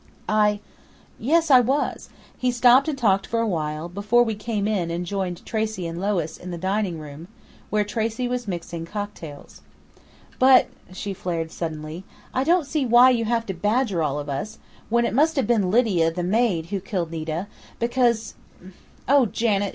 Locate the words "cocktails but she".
8.87-11.13